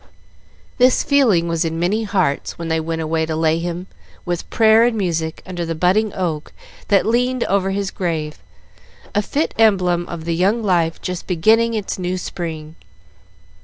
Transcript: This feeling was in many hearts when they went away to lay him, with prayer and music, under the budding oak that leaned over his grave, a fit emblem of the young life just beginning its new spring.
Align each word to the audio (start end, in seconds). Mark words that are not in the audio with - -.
This 0.79 1.03
feeling 1.03 1.47
was 1.47 1.63
in 1.63 1.77
many 1.79 2.05
hearts 2.05 2.57
when 2.57 2.69
they 2.69 2.79
went 2.79 3.03
away 3.03 3.27
to 3.27 3.35
lay 3.35 3.59
him, 3.59 3.85
with 4.25 4.49
prayer 4.49 4.83
and 4.85 4.97
music, 4.97 5.43
under 5.45 5.63
the 5.63 5.75
budding 5.75 6.11
oak 6.15 6.53
that 6.87 7.05
leaned 7.05 7.43
over 7.43 7.69
his 7.69 7.91
grave, 7.91 8.39
a 9.13 9.21
fit 9.21 9.53
emblem 9.59 10.07
of 10.09 10.25
the 10.25 10.33
young 10.33 10.63
life 10.63 10.99
just 11.03 11.27
beginning 11.27 11.75
its 11.75 11.99
new 11.99 12.17
spring. 12.17 12.77